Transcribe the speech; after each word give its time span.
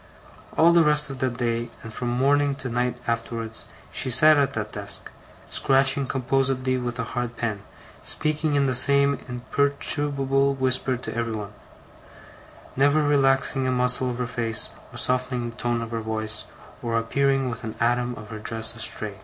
All 0.57 0.71
the 0.71 0.83
rest 0.83 1.11
of 1.11 1.19
that 1.19 1.37
day, 1.37 1.69
and 1.83 1.93
from 1.93 2.07
morning 2.07 2.55
to 2.55 2.69
night 2.69 2.97
afterwards, 3.05 3.65
she 3.91 4.09
sat 4.09 4.35
at 4.35 4.53
that 4.53 4.71
desk, 4.71 5.11
scratching 5.47 6.07
composedly 6.07 6.79
with 6.79 6.97
a 6.97 7.03
hard 7.03 7.37
pen, 7.37 7.59
speaking 8.03 8.55
in 8.55 8.65
the 8.65 8.73
same 8.73 9.19
imperturbable 9.27 10.55
whisper 10.55 10.97
to 10.97 11.15
everybody; 11.15 11.53
never 12.75 13.03
relaxing 13.03 13.67
a 13.67 13.71
muscle 13.71 14.09
of 14.09 14.17
her 14.17 14.25
face, 14.25 14.69
or 14.91 14.97
softening 14.97 15.49
a 15.49 15.51
tone 15.51 15.83
of 15.83 15.91
her 15.91 16.01
voice, 16.01 16.45
or 16.81 16.97
appearing 16.97 17.51
with 17.51 17.63
an 17.63 17.75
atom 17.79 18.15
of 18.15 18.29
her 18.31 18.39
dress 18.39 18.73
astray. 18.75 19.13